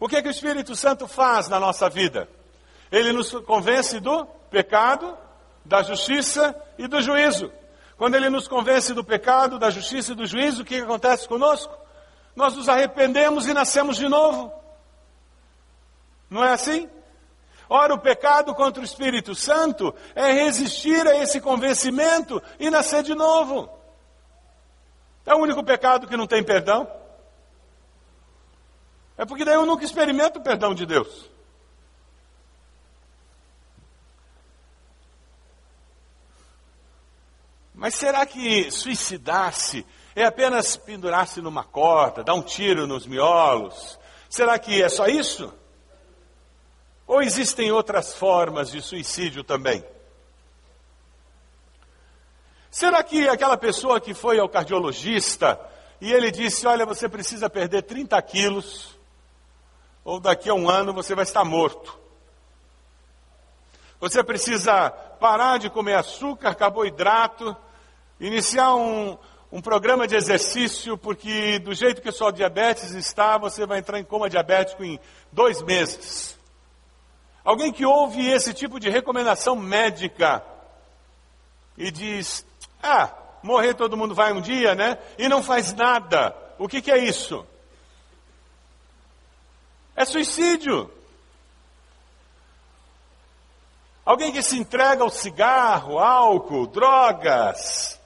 O 0.00 0.08
que, 0.08 0.16
é 0.16 0.22
que 0.22 0.28
o 0.28 0.30
Espírito 0.30 0.74
Santo 0.74 1.06
faz 1.06 1.50
na 1.50 1.60
nossa 1.60 1.90
vida? 1.90 2.26
Ele 2.90 3.12
nos 3.12 3.30
convence 3.44 4.00
do 4.00 4.24
pecado, 4.50 5.18
da 5.66 5.82
justiça 5.82 6.56
e 6.78 6.86
do 6.86 7.02
juízo. 7.02 7.52
Quando 7.98 8.14
ele 8.14 8.30
nos 8.30 8.48
convence 8.48 8.94
do 8.94 9.04
pecado, 9.04 9.58
da 9.58 9.68
justiça 9.68 10.12
e 10.12 10.14
do 10.14 10.24
juízo, 10.24 10.62
o 10.62 10.64
que 10.64 10.80
acontece 10.80 11.28
conosco? 11.28 11.76
Nós 12.34 12.56
nos 12.56 12.70
arrependemos 12.70 13.46
e 13.46 13.52
nascemos 13.52 13.98
de 13.98 14.08
novo. 14.08 14.50
Não 16.30 16.42
é 16.42 16.54
assim? 16.54 16.88
Ora, 17.74 17.94
o 17.94 17.98
pecado 17.98 18.54
contra 18.54 18.82
o 18.82 18.84
Espírito 18.84 19.34
Santo 19.34 19.94
é 20.14 20.30
resistir 20.30 21.08
a 21.08 21.16
esse 21.16 21.40
convencimento 21.40 22.42
e 22.60 22.68
nascer 22.68 23.02
de 23.02 23.14
novo. 23.14 23.66
É 25.24 25.34
o 25.34 25.38
único 25.38 25.64
pecado 25.64 26.06
que 26.06 26.14
não 26.14 26.26
tem 26.26 26.44
perdão. 26.44 26.86
É 29.16 29.24
porque 29.24 29.42
daí 29.42 29.54
eu 29.54 29.64
nunca 29.64 29.86
experimento 29.86 30.38
o 30.38 30.42
perdão 30.42 30.74
de 30.74 30.84
Deus. 30.84 31.30
Mas 37.72 37.94
será 37.94 38.26
que 38.26 38.70
suicidar-se 38.70 39.86
é 40.14 40.26
apenas 40.26 40.76
pendurar-se 40.76 41.40
numa 41.40 41.64
corda, 41.64 42.22
dar 42.22 42.34
um 42.34 42.42
tiro 42.42 42.86
nos 42.86 43.06
miolos? 43.06 43.98
Será 44.28 44.58
que 44.58 44.82
é 44.82 44.90
só 44.90 45.06
isso? 45.06 45.61
Ou 47.12 47.20
existem 47.20 47.70
outras 47.70 48.14
formas 48.14 48.70
de 48.70 48.80
suicídio 48.80 49.44
também? 49.44 49.84
Será 52.70 53.02
que 53.02 53.28
aquela 53.28 53.58
pessoa 53.58 54.00
que 54.00 54.14
foi 54.14 54.38
ao 54.38 54.48
cardiologista 54.48 55.60
e 56.00 56.10
ele 56.10 56.30
disse: 56.30 56.66
Olha, 56.66 56.86
você 56.86 57.10
precisa 57.10 57.50
perder 57.50 57.82
30 57.82 58.22
quilos, 58.22 58.98
ou 60.02 60.18
daqui 60.18 60.48
a 60.48 60.54
um 60.54 60.70
ano 60.70 60.94
você 60.94 61.14
vai 61.14 61.24
estar 61.24 61.44
morto? 61.44 61.98
Você 64.00 64.24
precisa 64.24 64.88
parar 64.88 65.58
de 65.58 65.68
comer 65.68 65.96
açúcar, 65.96 66.54
carboidrato, 66.54 67.54
iniciar 68.18 68.74
um, 68.74 69.18
um 69.52 69.60
programa 69.60 70.08
de 70.08 70.16
exercício, 70.16 70.96
porque 70.96 71.58
do 71.58 71.74
jeito 71.74 72.00
que 72.00 72.08
a 72.08 72.12
sua 72.12 72.32
diabetes 72.32 72.92
está, 72.92 73.36
você 73.36 73.66
vai 73.66 73.80
entrar 73.80 73.98
em 73.98 74.04
coma 74.04 74.30
diabético 74.30 74.82
em 74.82 74.98
dois 75.30 75.60
meses. 75.60 76.40
Alguém 77.44 77.72
que 77.72 77.84
ouve 77.84 78.26
esse 78.28 78.54
tipo 78.54 78.78
de 78.78 78.88
recomendação 78.88 79.56
médica 79.56 80.44
e 81.76 81.90
diz: 81.90 82.46
Ah, 82.82 83.10
morrer 83.42 83.74
todo 83.74 83.96
mundo 83.96 84.14
vai 84.14 84.32
um 84.32 84.40
dia, 84.40 84.74
né? 84.74 84.98
E 85.18 85.28
não 85.28 85.42
faz 85.42 85.72
nada. 85.74 86.36
O 86.58 86.68
que, 86.68 86.80
que 86.80 86.90
é 86.90 86.98
isso? 86.98 87.44
É 89.96 90.04
suicídio. 90.04 90.90
Alguém 94.04 94.32
que 94.32 94.42
se 94.42 94.58
entrega 94.58 95.02
ao 95.02 95.10
cigarro, 95.10 95.98
álcool, 95.98 96.66
drogas, 96.66 98.00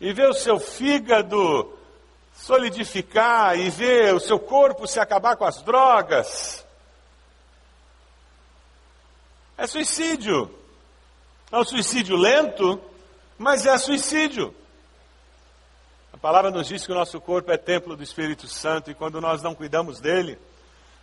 e 0.00 0.12
ver 0.12 0.28
o 0.28 0.34
seu 0.34 0.60
fígado 0.60 1.72
solidificar 2.34 3.58
e 3.58 3.68
ver 3.70 4.14
o 4.14 4.20
seu 4.20 4.38
corpo 4.38 4.86
se 4.86 5.00
acabar 5.00 5.36
com 5.36 5.44
as 5.44 5.62
drogas, 5.62 6.64
É 9.58 9.66
suicídio. 9.66 10.48
É 11.50 11.58
um 11.58 11.64
suicídio 11.64 12.16
lento, 12.16 12.80
mas 13.36 13.66
é 13.66 13.76
suicídio. 13.76 14.54
A 16.12 16.16
palavra 16.16 16.48
nos 16.52 16.68
diz 16.68 16.86
que 16.86 16.92
o 16.92 16.94
nosso 16.94 17.20
corpo 17.20 17.50
é 17.50 17.56
templo 17.56 17.96
do 17.96 18.02
Espírito 18.04 18.46
Santo 18.46 18.88
e 18.88 18.94
quando 18.94 19.20
nós 19.20 19.42
não 19.42 19.56
cuidamos 19.56 19.98
dele, 19.98 20.38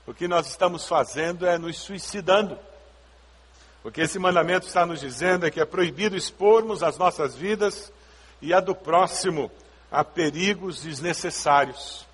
o 0.07 0.13
que 0.13 0.25
nós 0.25 0.47
estamos 0.47 0.87
fazendo 0.87 1.45
é 1.45 1.57
nos 1.57 1.77
suicidando. 1.79 2.57
O 3.83 3.91
que 3.91 3.99
esse 3.99 4.17
mandamento 4.17 4.65
está 4.65 4.85
nos 4.85 5.01
dizendo 5.01 5.45
é 5.45 5.51
que 5.51 5.59
é 5.59 5.65
proibido 5.65 6.15
expormos 6.15 6.81
as 6.81 6.97
nossas 6.97 7.35
vidas 7.35 7.91
e 8.41 8.53
a 8.53 8.61
do 8.61 8.73
próximo 8.73 9.51
a 9.91 10.01
perigos 10.01 10.81
desnecessários. 10.81 12.05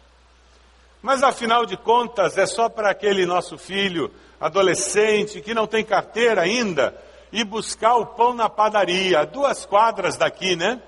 Mas 1.04 1.22
afinal 1.22 1.68
de 1.68 1.78
contas, 1.78 2.36
é 2.36 2.48
só 2.48 2.68
para 2.68 2.90
aquele 2.90 3.28
nosso 3.28 3.60
filho 3.60 4.12
adolescente 4.42 5.40
que 5.40 5.54
não 5.54 5.68
tem 5.68 5.86
carteira 5.86 6.42
ainda 6.42 7.00
ir 7.32 7.46
buscar 7.46 7.96
o 7.96 8.08
pão 8.08 8.34
na 8.34 8.50
padaria, 8.50 9.24
duas 9.24 9.66
quadras 9.66 10.18
daqui, 10.18 10.56
né? 10.56 10.82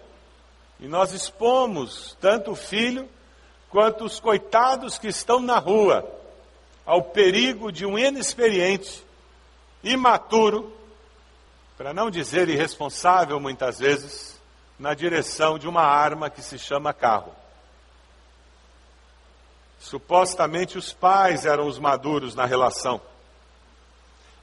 E 0.79 0.87
nós 0.87 1.13
expomos 1.13 2.17
tanto 2.19 2.51
o 2.51 2.55
filho 2.55 3.07
quanto 3.69 4.03
os 4.03 4.19
coitados 4.19 4.97
que 4.97 5.07
estão 5.07 5.39
na 5.39 5.59
rua 5.59 6.03
ao 6.85 7.01
perigo 7.03 7.71
de 7.71 7.85
um 7.85 7.97
inexperiente, 7.97 9.05
imaturo, 9.83 10.75
para 11.77 11.93
não 11.93 12.09
dizer 12.09 12.49
irresponsável 12.49 13.39
muitas 13.39 13.79
vezes, 13.79 14.41
na 14.77 14.93
direção 14.93 15.57
de 15.57 15.67
uma 15.67 15.83
arma 15.83 16.29
que 16.29 16.41
se 16.41 16.57
chama 16.57 16.91
carro. 16.91 17.33
Supostamente 19.79 20.77
os 20.77 20.91
pais 20.91 21.45
eram 21.45 21.67
os 21.67 21.77
maduros 21.77 22.35
na 22.35 22.45
relação. 22.45 22.99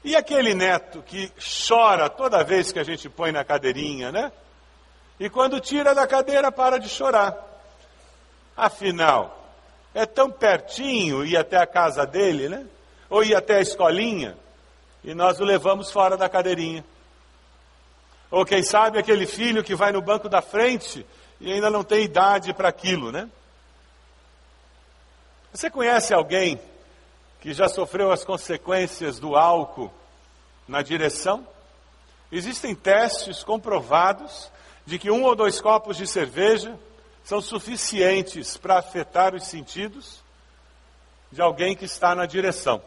E 0.03 0.15
aquele 0.15 0.55
neto 0.55 1.03
que 1.03 1.31
chora 1.67 2.09
toda 2.09 2.43
vez 2.43 2.71
que 2.71 2.79
a 2.79 2.83
gente 2.83 3.07
põe 3.07 3.31
na 3.31 3.43
cadeirinha, 3.43 4.11
né? 4.11 4.31
E 5.19 5.29
quando 5.29 5.59
tira 5.59 5.93
da 5.93 6.07
cadeira 6.07 6.51
para 6.51 6.79
de 6.79 6.89
chorar. 6.89 7.35
Afinal, 8.57 9.53
é 9.93 10.05
tão 10.05 10.31
pertinho 10.31 11.23
ir 11.23 11.37
até 11.37 11.57
a 11.57 11.67
casa 11.67 12.05
dele, 12.05 12.49
né? 12.49 12.65
Ou 13.09 13.23
ir 13.23 13.35
até 13.35 13.57
a 13.57 13.61
escolinha, 13.61 14.37
e 15.03 15.13
nós 15.13 15.39
o 15.39 15.43
levamos 15.43 15.91
fora 15.91 16.17
da 16.17 16.29
cadeirinha. 16.29 16.83
Ou 18.31 18.45
quem 18.45 18.63
sabe 18.63 18.97
aquele 18.97 19.27
filho 19.27 19.63
que 19.63 19.75
vai 19.75 19.91
no 19.91 20.01
banco 20.01 20.29
da 20.29 20.41
frente 20.41 21.05
e 21.39 21.51
ainda 21.51 21.69
não 21.69 21.83
tem 21.83 22.03
idade 22.03 22.53
para 22.53 22.69
aquilo, 22.69 23.11
né? 23.11 23.29
Você 25.51 25.69
conhece 25.69 26.13
alguém 26.13 26.59
que 27.41 27.53
já 27.53 27.67
sofreu 27.67 28.11
as 28.11 28.23
consequências 28.23 29.19
do 29.19 29.35
álcool 29.35 29.91
na 30.67 30.81
direção? 30.81 31.45
Existem 32.31 32.73
testes 32.73 33.43
comprovados 33.43 34.49
de 34.85 34.97
que 34.97 35.11
um 35.11 35.23
ou 35.23 35.35
dois 35.35 35.59
copos 35.59 35.97
de 35.97 36.07
cerveja 36.07 36.79
são 37.23 37.41
suficientes 37.41 38.57
para 38.57 38.77
afetar 38.77 39.35
os 39.35 39.45
sentidos 39.45 40.23
de 41.31 41.41
alguém 41.41 41.75
que 41.75 41.85
está 41.85 42.15
na 42.15 42.25
direção. 42.25 42.81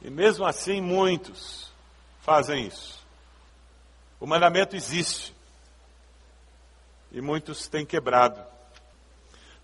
E 0.00 0.10
mesmo 0.10 0.46
assim, 0.46 0.80
muitos 0.80 1.72
fazem 2.22 2.66
isso. 2.66 3.02
O 4.20 4.26
mandamento 4.26 4.76
existe. 4.76 5.34
E 7.10 7.20
muitos 7.20 7.68
têm 7.68 7.86
quebrado. 7.86 8.42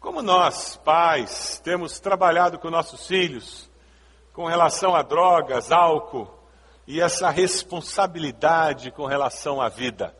Como 0.00 0.22
nós, 0.22 0.78
pais, 0.78 1.60
temos 1.62 2.00
trabalhado 2.00 2.58
com 2.58 2.70
nossos 2.70 3.06
filhos 3.06 3.70
com 4.32 4.46
relação 4.46 4.94
a 4.94 5.02
drogas, 5.02 5.70
álcool 5.70 6.32
e 6.86 7.00
essa 7.00 7.28
responsabilidade 7.28 8.90
com 8.90 9.04
relação 9.04 9.60
à 9.60 9.68
vida. 9.68 10.16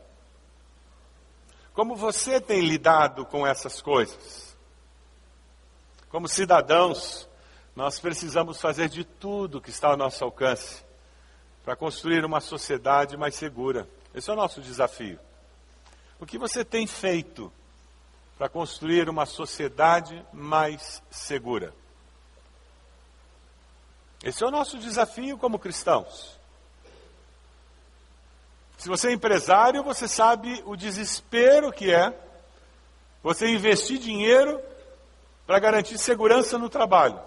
Como 1.73 1.95
você 1.95 2.39
tem 2.39 2.61
lidado 2.61 3.25
com 3.25 3.47
essas 3.47 3.81
coisas? 3.81 4.55
Como 6.09 6.27
cidadãos, 6.27 7.27
nós 7.75 7.99
precisamos 7.99 8.61
fazer 8.61 8.89
de 8.89 9.03
tudo 9.03 9.61
que 9.61 9.71
está 9.71 9.87
ao 9.87 9.97
nosso 9.97 10.23
alcance 10.23 10.83
para 11.63 11.75
construir 11.75 12.23
uma 12.23 12.39
sociedade 12.39 13.17
mais 13.17 13.33
segura. 13.33 13.87
Esse 14.13 14.29
é 14.29 14.33
o 14.33 14.35
nosso 14.35 14.61
desafio. 14.61 15.19
O 16.19 16.25
que 16.25 16.37
você 16.37 16.63
tem 16.63 16.85
feito 16.85 17.51
para 18.41 18.49
construir 18.49 19.07
uma 19.07 19.27
sociedade 19.27 20.25
mais 20.33 21.03
segura? 21.11 21.75
Esse 24.23 24.43
é 24.43 24.47
o 24.47 24.49
nosso 24.49 24.79
desafio 24.79 25.37
como 25.37 25.59
cristãos. 25.59 26.39
Se 28.79 28.89
você 28.89 29.09
é 29.09 29.13
empresário, 29.13 29.83
você 29.83 30.07
sabe 30.07 30.59
o 30.65 30.75
desespero 30.75 31.71
que 31.71 31.93
é 31.93 32.11
você 33.21 33.47
investir 33.47 33.99
dinheiro 33.99 34.59
para 35.45 35.59
garantir 35.59 35.99
segurança 35.99 36.57
no 36.57 36.67
trabalho. 36.67 37.19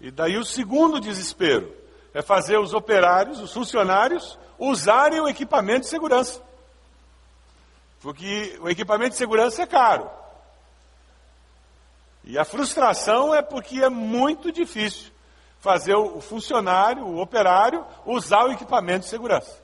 E 0.00 0.12
daí 0.12 0.36
o 0.36 0.44
segundo 0.44 1.00
desespero 1.00 1.74
é 2.14 2.22
fazer 2.22 2.56
os 2.56 2.72
operários, 2.72 3.40
os 3.40 3.52
funcionários, 3.52 4.38
usarem 4.56 5.20
o 5.20 5.28
equipamento 5.28 5.80
de 5.80 5.88
segurança. 5.88 6.40
Porque 8.00 8.56
o 8.60 8.68
equipamento 8.70 9.10
de 9.10 9.16
segurança 9.16 9.62
é 9.62 9.66
caro. 9.66 10.19
E 12.24 12.38
a 12.38 12.44
frustração 12.44 13.34
é 13.34 13.42
porque 13.42 13.82
é 13.82 13.88
muito 13.88 14.52
difícil 14.52 15.10
fazer 15.60 15.94
o 15.94 16.20
funcionário, 16.20 17.04
o 17.04 17.20
operário, 17.20 17.84
usar 18.06 18.44
o 18.44 18.52
equipamento 18.52 19.04
de 19.04 19.10
segurança. 19.10 19.60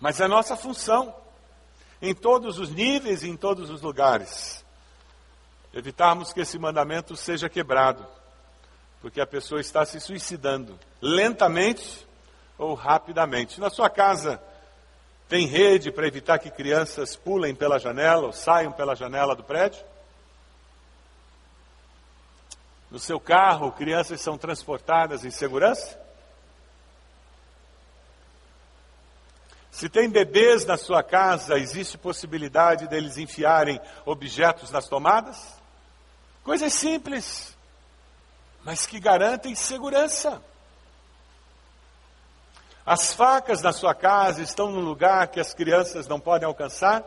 Mas 0.00 0.20
é 0.20 0.26
nossa 0.26 0.56
função, 0.56 1.14
em 2.02 2.14
todos 2.14 2.58
os 2.58 2.70
níveis 2.70 3.22
e 3.22 3.28
em 3.28 3.36
todos 3.36 3.70
os 3.70 3.82
lugares, 3.82 4.64
evitarmos 5.72 6.32
que 6.32 6.40
esse 6.40 6.58
mandamento 6.58 7.14
seja 7.14 7.48
quebrado, 7.48 8.06
porque 9.00 9.20
a 9.20 9.26
pessoa 9.26 9.60
está 9.60 9.84
se 9.84 10.00
suicidando, 10.00 10.78
lentamente 11.00 12.06
ou 12.58 12.74
rapidamente. 12.74 13.60
Na 13.60 13.70
sua 13.70 13.88
casa, 13.88 14.42
tem 15.30 15.46
rede 15.46 15.92
para 15.92 16.08
evitar 16.08 16.40
que 16.40 16.50
crianças 16.50 17.14
pulem 17.14 17.54
pela 17.54 17.78
janela 17.78 18.26
ou 18.26 18.32
saiam 18.32 18.72
pela 18.72 18.96
janela 18.96 19.36
do 19.36 19.44
prédio? 19.44 19.80
No 22.90 22.98
seu 22.98 23.20
carro, 23.20 23.70
crianças 23.70 24.20
são 24.20 24.36
transportadas 24.36 25.24
em 25.24 25.30
segurança? 25.30 25.96
Se 29.70 29.88
tem 29.88 30.10
bebês 30.10 30.66
na 30.66 30.76
sua 30.76 31.00
casa, 31.00 31.56
existe 31.56 31.96
possibilidade 31.96 32.88
deles 32.88 33.16
enfiarem 33.16 33.80
objetos 34.04 34.72
nas 34.72 34.88
tomadas? 34.88 35.54
Coisas 36.42 36.72
simples, 36.72 37.56
mas 38.64 38.84
que 38.84 38.98
garantem 38.98 39.54
segurança. 39.54 40.42
As 42.84 43.12
facas 43.12 43.62
na 43.62 43.72
sua 43.72 43.94
casa 43.94 44.42
estão 44.42 44.70
no 44.70 44.80
lugar 44.80 45.28
que 45.28 45.40
as 45.40 45.54
crianças 45.54 46.08
não 46.08 46.18
podem 46.18 46.46
alcançar? 46.46 47.04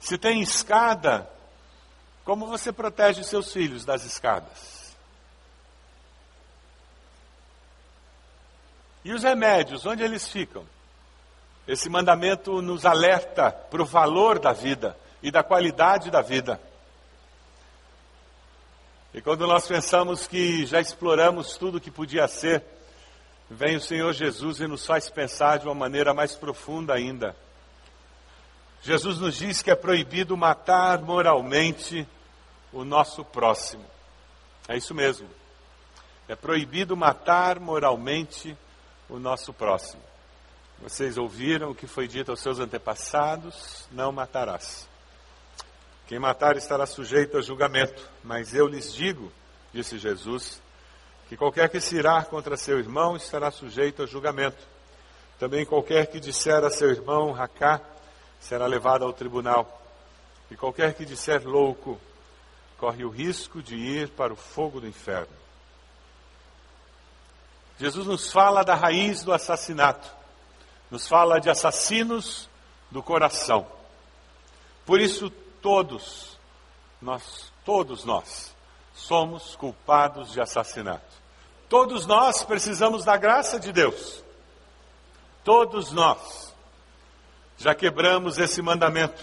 Se 0.00 0.16
tem 0.16 0.40
escada, 0.40 1.28
como 2.24 2.46
você 2.46 2.72
protege 2.72 3.22
seus 3.22 3.52
filhos 3.52 3.84
das 3.84 4.04
escadas? 4.04 4.76
E 9.04 9.12
os 9.12 9.22
remédios, 9.22 9.86
onde 9.86 10.02
eles 10.02 10.26
ficam? 10.26 10.64
Esse 11.68 11.88
mandamento 11.88 12.60
nos 12.60 12.84
alerta 12.84 13.52
para 13.52 13.82
o 13.82 13.86
valor 13.86 14.38
da 14.38 14.52
vida 14.52 14.96
e 15.22 15.30
da 15.30 15.42
qualidade 15.42 16.10
da 16.10 16.22
vida. 16.22 16.60
E 19.14 19.20
quando 19.20 19.46
nós 19.46 19.66
pensamos 19.66 20.26
que 20.26 20.66
já 20.66 20.80
exploramos 20.80 21.56
tudo 21.56 21.80
que 21.80 21.90
podia 21.90 22.26
ser, 22.28 22.64
vem 23.50 23.76
o 23.76 23.80
Senhor 23.80 24.12
Jesus 24.12 24.60
e 24.60 24.66
nos 24.66 24.84
faz 24.84 25.08
pensar 25.08 25.58
de 25.58 25.66
uma 25.66 25.74
maneira 25.74 26.12
mais 26.12 26.34
profunda 26.34 26.94
ainda. 26.94 27.36
Jesus 28.82 29.18
nos 29.18 29.36
diz 29.36 29.62
que 29.62 29.70
é 29.70 29.74
proibido 29.74 30.36
matar 30.36 31.00
moralmente 31.00 32.06
o 32.72 32.84
nosso 32.84 33.24
próximo. 33.24 33.84
É 34.68 34.76
isso 34.76 34.94
mesmo. 34.94 35.28
É 36.28 36.34
proibido 36.34 36.96
matar 36.96 37.58
moralmente 37.60 38.56
o 39.08 39.18
nosso 39.18 39.52
próximo. 39.52 40.02
Vocês 40.80 41.16
ouviram 41.16 41.70
o 41.70 41.74
que 41.74 41.86
foi 41.86 42.06
dito 42.06 42.30
aos 42.30 42.40
seus 42.40 42.58
antepassados: 42.58 43.88
não 43.90 44.12
matarás. 44.12 44.88
Quem 46.06 46.18
matar 46.18 46.56
estará 46.56 46.86
sujeito 46.86 47.36
a 47.36 47.42
julgamento. 47.42 48.08
Mas 48.22 48.54
eu 48.54 48.66
lhes 48.66 48.94
digo, 48.94 49.32
disse 49.72 49.98
Jesus, 49.98 50.60
que 51.28 51.36
qualquer 51.36 51.68
que 51.68 51.80
se 51.80 51.96
irá 51.96 52.24
contra 52.24 52.56
seu 52.56 52.78
irmão 52.78 53.16
estará 53.16 53.50
sujeito 53.50 54.02
a 54.02 54.06
julgamento. 54.06 54.62
Também 55.38 55.66
qualquer 55.66 56.06
que 56.06 56.20
disser 56.20 56.64
a 56.64 56.70
seu 56.70 56.90
irmão 56.90 57.32
racá 57.32 57.80
será 58.40 58.66
levado 58.66 59.04
ao 59.04 59.12
tribunal. 59.12 59.82
E 60.50 60.56
qualquer 60.56 60.94
que 60.94 61.04
disser 61.04 61.46
louco 61.46 62.00
corre 62.78 63.04
o 63.04 63.10
risco 63.10 63.62
de 63.62 63.74
ir 63.74 64.08
para 64.10 64.32
o 64.32 64.36
fogo 64.36 64.80
do 64.80 64.86
inferno. 64.86 65.34
Jesus 67.78 68.06
nos 68.06 68.32
fala 68.32 68.62
da 68.62 68.74
raiz 68.74 69.22
do 69.22 69.32
assassinato, 69.32 70.08
nos 70.90 71.06
fala 71.06 71.38
de 71.38 71.50
assassinos 71.50 72.48
do 72.90 73.02
coração. 73.02 73.66
Por 74.86 75.00
isso, 75.00 75.28
todos, 75.60 76.38
nós, 77.02 77.52
todos 77.64 78.04
nós, 78.04 78.55
somos 78.96 79.54
culpados 79.54 80.32
de 80.32 80.40
assassinato. 80.40 81.14
Todos 81.68 82.06
nós 82.06 82.42
precisamos 82.42 83.04
da 83.04 83.16
graça 83.16 83.60
de 83.60 83.70
Deus. 83.70 84.24
Todos 85.44 85.92
nós 85.92 86.54
já 87.58 87.74
quebramos 87.74 88.38
esse 88.38 88.62
mandamento. 88.62 89.22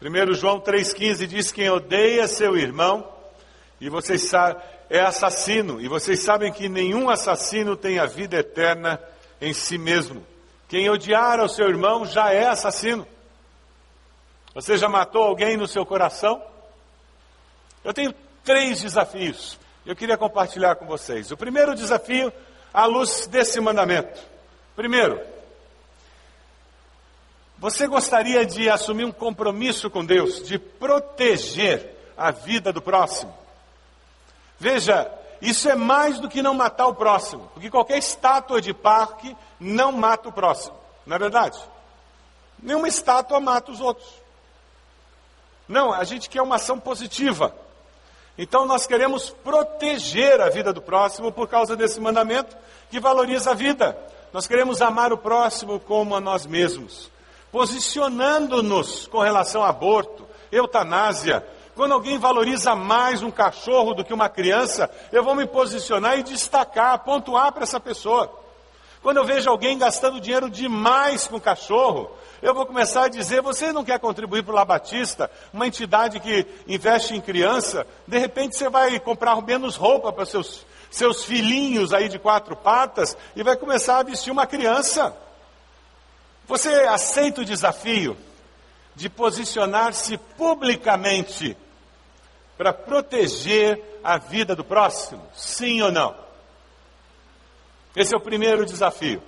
1 0.00 0.34
João 0.34 0.60
3,15 0.60 1.26
diz: 1.26 1.52
Quem 1.52 1.70
odeia 1.70 2.26
seu 2.26 2.56
irmão, 2.56 3.06
e 3.80 3.88
vocês 3.88 4.32
é 4.90 5.00
assassino, 5.00 5.80
e 5.80 5.88
vocês 5.88 6.22
sabem 6.22 6.52
que 6.52 6.68
nenhum 6.68 7.10
assassino 7.10 7.76
tem 7.76 7.98
a 7.98 8.06
vida 8.06 8.36
eterna 8.36 9.00
em 9.40 9.52
si 9.52 9.78
mesmo. 9.78 10.26
Quem 10.68 10.88
odiar 10.88 11.38
ao 11.38 11.48
seu 11.48 11.68
irmão 11.68 12.04
já 12.06 12.32
é 12.32 12.46
assassino. 12.46 13.06
Você 14.54 14.78
já 14.78 14.88
matou 14.88 15.22
alguém 15.22 15.56
no 15.56 15.68
seu 15.68 15.84
coração? 15.84 16.42
Eu 17.84 17.92
tenho 17.92 18.14
três 18.44 18.82
desafios. 18.82 19.58
Eu 19.84 19.96
queria 19.96 20.16
compartilhar 20.16 20.76
com 20.76 20.86
vocês. 20.86 21.30
O 21.30 21.36
primeiro 21.36 21.74
desafio, 21.74 22.32
à 22.72 22.86
luz 22.86 23.26
desse 23.26 23.60
mandamento. 23.60 24.20
Primeiro, 24.76 25.20
você 27.58 27.86
gostaria 27.86 28.44
de 28.44 28.68
assumir 28.68 29.04
um 29.04 29.12
compromisso 29.12 29.90
com 29.90 30.04
Deus, 30.04 30.42
de 30.46 30.58
proteger 30.58 31.94
a 32.16 32.30
vida 32.30 32.72
do 32.72 32.82
próximo? 32.82 33.34
Veja, 34.58 35.10
isso 35.40 35.68
é 35.68 35.74
mais 35.74 36.20
do 36.20 36.28
que 36.28 36.42
não 36.42 36.54
matar 36.54 36.86
o 36.86 36.94
próximo, 36.94 37.50
porque 37.52 37.70
qualquer 37.70 37.98
estátua 37.98 38.60
de 38.60 38.72
parque 38.72 39.36
não 39.60 39.92
mata 39.92 40.28
o 40.28 40.32
próximo, 40.32 40.76
não 41.06 41.16
é 41.16 41.18
verdade? 41.18 41.58
Nenhuma 42.58 42.88
estátua 42.88 43.40
mata 43.40 43.70
os 43.70 43.80
outros. 43.80 44.08
Não, 45.68 45.92
a 45.92 46.04
gente 46.04 46.28
quer 46.28 46.42
uma 46.42 46.56
ação 46.56 46.78
positiva. 46.78 47.54
Então 48.36 48.66
nós 48.66 48.86
queremos 48.86 49.30
proteger 49.30 50.40
a 50.40 50.48
vida 50.48 50.72
do 50.72 50.82
próximo 50.82 51.30
por 51.30 51.48
causa 51.48 51.76
desse 51.76 52.00
mandamento 52.00 52.56
que 52.90 52.98
valoriza 52.98 53.52
a 53.52 53.54
vida. 53.54 53.96
Nós 54.32 54.46
queremos 54.46 54.82
amar 54.82 55.12
o 55.12 55.18
próximo 55.18 55.78
como 55.78 56.16
a 56.16 56.20
nós 56.20 56.44
mesmos, 56.44 57.10
posicionando-nos 57.52 59.06
com 59.06 59.20
relação 59.20 59.62
a 59.62 59.68
aborto, 59.68 60.26
eutanásia, 60.50 61.46
quando 61.74 61.92
alguém 61.92 62.18
valoriza 62.18 62.74
mais 62.76 63.22
um 63.22 63.30
cachorro 63.30 63.94
do 63.94 64.04
que 64.04 64.14
uma 64.14 64.28
criança, 64.28 64.88
eu 65.12 65.24
vou 65.24 65.34
me 65.34 65.44
posicionar 65.44 66.18
e 66.18 66.22
destacar, 66.22 67.00
pontuar 67.00 67.52
para 67.52 67.64
essa 67.64 67.80
pessoa. 67.80 68.32
Quando 69.02 69.16
eu 69.16 69.24
vejo 69.24 69.50
alguém 69.50 69.76
gastando 69.76 70.20
dinheiro 70.20 70.48
demais 70.48 71.26
com 71.26 71.40
cachorro, 71.40 72.10
eu 72.44 72.52
vou 72.52 72.66
começar 72.66 73.04
a 73.04 73.08
dizer: 73.08 73.40
você 73.40 73.72
não 73.72 73.82
quer 73.82 73.98
contribuir 73.98 74.42
para 74.44 74.52
o 74.52 74.54
Labatista, 74.54 75.30
uma 75.50 75.66
entidade 75.66 76.20
que 76.20 76.46
investe 76.68 77.14
em 77.14 77.20
criança? 77.20 77.86
De 78.06 78.18
repente 78.18 78.54
você 78.54 78.68
vai 78.68 79.00
comprar 79.00 79.40
menos 79.40 79.76
roupa 79.76 80.12
para 80.12 80.26
seus, 80.26 80.66
seus 80.90 81.24
filhinhos 81.24 81.94
aí 81.94 82.06
de 82.06 82.18
quatro 82.18 82.54
patas 82.54 83.16
e 83.34 83.42
vai 83.42 83.56
começar 83.56 83.98
a 83.98 84.02
vestir 84.02 84.30
uma 84.30 84.46
criança. 84.46 85.16
Você 86.46 86.68
aceita 86.68 87.40
o 87.40 87.44
desafio 87.46 88.14
de 88.94 89.08
posicionar-se 89.08 90.18
publicamente 90.36 91.56
para 92.58 92.74
proteger 92.74 93.82
a 94.04 94.18
vida 94.18 94.54
do 94.54 94.62
próximo? 94.62 95.26
Sim 95.34 95.80
ou 95.80 95.90
não? 95.90 96.14
Esse 97.96 98.14
é 98.14 98.18
o 98.18 98.20
primeiro 98.20 98.66
desafio. 98.66 99.22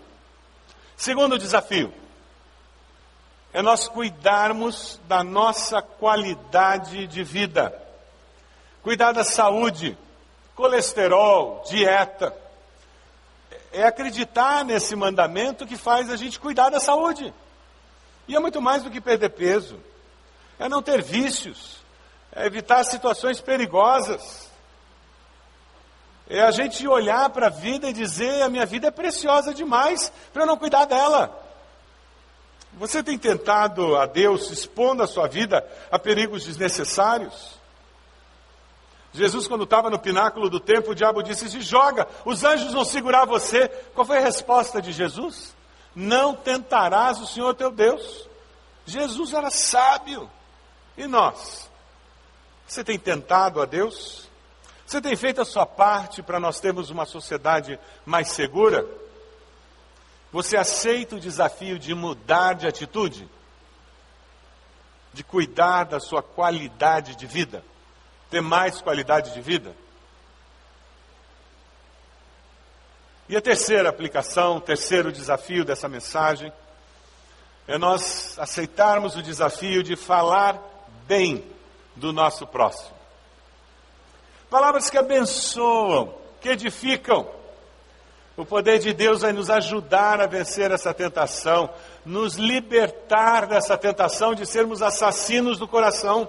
Segundo 0.98 1.38
desafio 1.38 1.94
é 3.56 3.62
nós 3.62 3.88
cuidarmos 3.88 5.00
da 5.08 5.24
nossa 5.24 5.80
qualidade 5.80 7.06
de 7.06 7.24
vida. 7.24 7.74
Cuidar 8.82 9.12
da 9.12 9.24
saúde, 9.24 9.96
colesterol, 10.54 11.64
dieta. 11.66 12.36
É 13.72 13.84
acreditar 13.84 14.62
nesse 14.62 14.94
mandamento 14.94 15.66
que 15.66 15.78
faz 15.78 16.10
a 16.10 16.16
gente 16.16 16.38
cuidar 16.38 16.68
da 16.68 16.78
saúde. 16.78 17.32
E 18.28 18.36
é 18.36 18.38
muito 18.38 18.60
mais 18.60 18.82
do 18.82 18.90
que 18.90 19.00
perder 19.00 19.30
peso. 19.30 19.80
É 20.58 20.68
não 20.68 20.82
ter 20.82 21.00
vícios 21.02 21.78
é 22.34 22.44
evitar 22.44 22.84
situações 22.84 23.40
perigosas. 23.40 24.50
É 26.28 26.42
a 26.42 26.50
gente 26.50 26.86
olhar 26.86 27.30
para 27.30 27.46
a 27.46 27.50
vida 27.50 27.88
e 27.88 27.94
dizer: 27.94 28.42
a 28.42 28.50
minha 28.50 28.66
vida 28.66 28.88
é 28.88 28.90
preciosa 28.90 29.54
demais 29.54 30.12
para 30.30 30.42
eu 30.42 30.46
não 30.46 30.58
cuidar 30.58 30.84
dela. 30.84 31.45
Você 32.76 33.02
tem 33.02 33.18
tentado 33.18 33.96
a 33.96 34.04
Deus 34.04 34.50
expondo 34.50 35.02
a 35.02 35.06
sua 35.06 35.26
vida 35.26 35.66
a 35.90 35.98
perigos 35.98 36.44
desnecessários? 36.44 37.56
Jesus, 39.14 39.48
quando 39.48 39.64
estava 39.64 39.88
no 39.88 39.98
pináculo 39.98 40.50
do 40.50 40.60
templo, 40.60 40.92
o 40.92 40.94
diabo 40.94 41.22
disse: 41.22 41.48
Se 41.48 41.62
joga, 41.62 42.06
os 42.22 42.44
anjos 42.44 42.74
vão 42.74 42.84
segurar 42.84 43.24
você. 43.24 43.66
Qual 43.94 44.06
foi 44.06 44.18
a 44.18 44.22
resposta 44.22 44.82
de 44.82 44.92
Jesus? 44.92 45.56
Não 45.94 46.34
tentarás 46.34 47.18
o 47.18 47.26
Senhor 47.26 47.54
teu 47.54 47.70
Deus. 47.70 48.28
Jesus 48.84 49.32
era 49.32 49.48
sábio. 49.50 50.30
E 50.98 51.06
nós? 51.06 51.70
Você 52.66 52.84
tem 52.84 52.98
tentado 52.98 53.62
a 53.62 53.64
Deus? 53.64 54.28
Você 54.86 55.00
tem 55.00 55.16
feito 55.16 55.40
a 55.40 55.46
sua 55.46 55.64
parte 55.64 56.22
para 56.22 56.38
nós 56.38 56.60
termos 56.60 56.90
uma 56.90 57.06
sociedade 57.06 57.78
mais 58.04 58.28
segura? 58.28 58.86
Você 60.36 60.54
aceita 60.54 61.16
o 61.16 61.18
desafio 61.18 61.78
de 61.78 61.94
mudar 61.94 62.52
de 62.52 62.66
atitude? 62.66 63.26
De 65.14 65.24
cuidar 65.24 65.84
da 65.84 65.98
sua 65.98 66.22
qualidade 66.22 67.16
de 67.16 67.26
vida? 67.26 67.64
Ter 68.28 68.42
mais 68.42 68.82
qualidade 68.82 69.32
de 69.32 69.40
vida? 69.40 69.74
E 73.30 73.34
a 73.34 73.40
terceira 73.40 73.88
aplicação, 73.88 74.58
o 74.58 74.60
terceiro 74.60 75.10
desafio 75.10 75.64
dessa 75.64 75.88
mensagem, 75.88 76.52
é 77.66 77.78
nós 77.78 78.38
aceitarmos 78.38 79.16
o 79.16 79.22
desafio 79.22 79.82
de 79.82 79.96
falar 79.96 80.60
bem 81.06 81.50
do 81.94 82.12
nosso 82.12 82.46
próximo. 82.46 82.94
Palavras 84.50 84.90
que 84.90 84.98
abençoam, 84.98 86.14
que 86.42 86.50
edificam. 86.50 87.26
O 88.36 88.44
poder 88.44 88.78
de 88.78 88.92
Deus 88.92 89.22
vai 89.22 89.32
nos 89.32 89.48
ajudar 89.48 90.20
a 90.20 90.26
vencer 90.26 90.70
essa 90.70 90.92
tentação, 90.92 91.70
nos 92.04 92.34
libertar 92.34 93.46
dessa 93.46 93.78
tentação 93.78 94.34
de 94.34 94.44
sermos 94.44 94.82
assassinos 94.82 95.58
do 95.58 95.66
coração. 95.66 96.28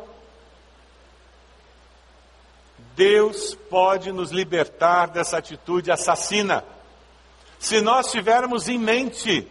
Deus 2.95 3.55
pode 3.69 4.13
nos 4.13 4.31
libertar 4.31 5.07
dessa 5.09 5.37
atitude 5.37 5.91
assassina. 5.91 6.63
Se 7.59 7.81
nós 7.81 8.09
tivermos 8.09 8.69
em 8.69 8.79
mente 8.79 9.45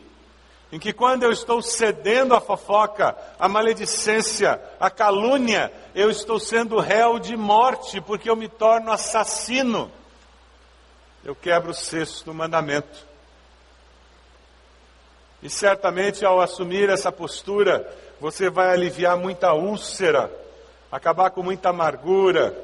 em 0.72 0.78
que 0.78 0.92
quando 0.92 1.24
eu 1.24 1.30
estou 1.30 1.60
cedendo 1.60 2.34
à 2.34 2.40
fofoca, 2.40 3.16
à 3.38 3.48
maledicência, 3.48 4.60
à 4.80 4.90
calúnia, 4.90 5.70
eu 5.94 6.10
estou 6.10 6.40
sendo 6.40 6.78
réu 6.80 7.18
de 7.18 7.36
morte, 7.36 8.00
porque 8.00 8.28
eu 8.28 8.34
me 8.34 8.48
torno 8.48 8.90
assassino. 8.90 9.92
Eu 11.26 11.34
quebro 11.34 11.72
o 11.72 11.74
sexto 11.74 12.32
mandamento. 12.32 13.04
E 15.42 15.50
certamente 15.50 16.24
ao 16.24 16.40
assumir 16.40 16.88
essa 16.88 17.10
postura, 17.10 17.92
você 18.20 18.48
vai 18.48 18.70
aliviar 18.70 19.16
muita 19.16 19.52
úlcera, 19.52 20.30
acabar 20.90 21.30
com 21.30 21.42
muita 21.42 21.70
amargura, 21.70 22.56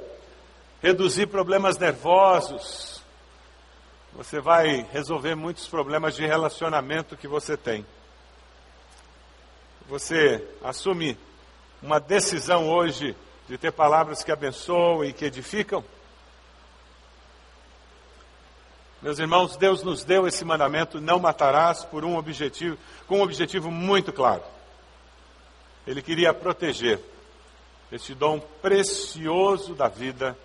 reduzir 0.81 1.27
problemas 1.27 1.77
nervosos, 1.77 3.03
você 4.12 4.38
vai 4.38 4.87
resolver 4.92 5.35
muitos 5.35 5.66
problemas 5.66 6.14
de 6.14 6.25
relacionamento 6.25 7.16
que 7.16 7.27
você 7.27 7.57
tem. 7.57 7.85
Você 9.88 10.40
assume 10.62 11.18
uma 11.83 11.98
decisão 11.98 12.70
hoje 12.70 13.16
de 13.48 13.59
ter 13.59 13.72
palavras 13.72 14.22
que 14.22 14.31
abençoam 14.31 15.05
e 15.05 15.12
que 15.12 15.25
edificam? 15.25 15.85
Meus 19.02 19.18
irmãos, 19.18 19.56
Deus 19.56 19.82
nos 19.82 20.04
deu 20.04 20.26
esse 20.26 20.44
mandamento: 20.44 21.00
não 21.00 21.18
matarás 21.18 21.84
por 21.84 22.04
um 22.04 22.16
objetivo, 22.16 22.78
com 23.06 23.18
um 23.18 23.22
objetivo 23.22 23.70
muito 23.70 24.12
claro. 24.12 24.42
Ele 25.86 26.00
queria 26.00 26.32
proteger 26.32 27.00
este 27.90 28.14
dom 28.14 28.38
precioso 28.38 29.74
da 29.74 29.88
vida 29.88 30.38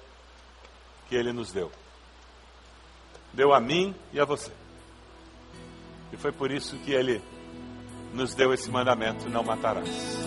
que 1.07 1.15
ele 1.15 1.31
nos 1.31 1.51
deu 1.51 1.71
deu 3.37 3.53
a 3.53 3.59
mim 3.59 3.93
e 4.11 4.19
a 4.19 4.25
você. 4.25 4.51
E 6.11 6.17
foi 6.17 6.31
por 6.31 6.51
isso 6.51 6.77
que 6.79 6.91
ele 6.91 7.21
nos 8.13 8.33
deu 8.33 8.51
esse 8.53 8.69
mandamento: 8.69 9.29
não 9.29 9.43
matarás. 9.43 10.26